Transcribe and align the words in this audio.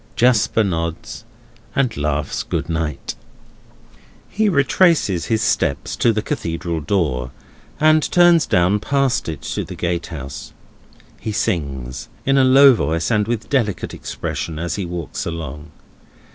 Jasper 0.15 0.63
nods, 0.63 1.25
and 1.75 1.95
laughs 1.95 2.41
good 2.41 2.69
night! 2.69 3.13
He 4.27 4.49
retraces 4.49 5.25
his 5.27 5.43
steps 5.43 5.95
to 5.97 6.11
the 6.11 6.23
Cathedral 6.23 6.79
door, 6.81 7.29
and 7.79 8.01
turns 8.11 8.47
down 8.47 8.79
past 8.79 9.29
it 9.29 9.43
to 9.43 9.63
the 9.63 9.75
gatehouse. 9.75 10.53
He 11.19 11.31
sings, 11.31 12.09
in 12.25 12.39
a 12.39 12.43
low 12.43 12.73
voice 12.73 13.11
and 13.11 13.27
with 13.27 13.47
delicate 13.47 13.93
expression, 13.93 14.57
as 14.57 14.73
he 14.73 14.85
walks 14.87 15.27
along. 15.27 15.69